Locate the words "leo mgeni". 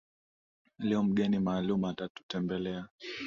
0.79-1.39